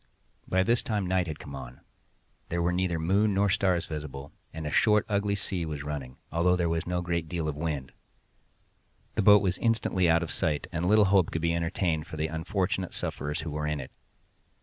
By 0.47 0.63
this 0.63 0.81
time 0.81 1.05
night 1.05 1.27
had 1.27 1.37
come 1.37 1.53
on—there 1.53 2.59
were 2.63 2.71
neither 2.73 2.97
moon 2.97 3.35
nor 3.35 3.49
stars 3.51 3.85
visible—and 3.85 4.65
a 4.65 4.71
short 4.71 5.05
and 5.07 5.15
ugly 5.15 5.35
sea 5.35 5.63
was 5.63 5.83
running, 5.83 6.17
although 6.31 6.55
there 6.55 6.67
was 6.69 6.87
no 6.87 7.01
great 7.03 7.29
deal 7.29 7.47
of 7.47 7.55
wind. 7.55 7.91
The 9.13 9.21
boat 9.21 9.43
was 9.43 9.59
instantly 9.59 10.09
out 10.09 10.23
of 10.23 10.31
sight, 10.31 10.65
and 10.71 10.87
little 10.87 11.05
hope 11.05 11.29
could 11.29 11.43
be 11.43 11.53
entertained 11.53 12.07
for 12.07 12.17
the 12.17 12.29
unfortunate 12.29 12.95
sufferers 12.95 13.41
who 13.41 13.51
were 13.51 13.67
in 13.67 13.79
it. 13.79 13.91